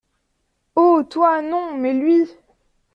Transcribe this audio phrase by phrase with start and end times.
[0.75, 1.03] Oh!
[1.07, 2.27] toi, non, mais lui!…